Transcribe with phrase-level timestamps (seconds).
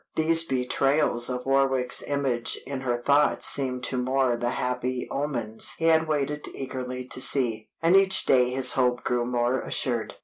[0.15, 5.85] These betrayals of Warwick's image in her thoughts seemed to Moor the happy omens he
[5.85, 10.15] had waited eagerly to see, and each day his hope grew more assured.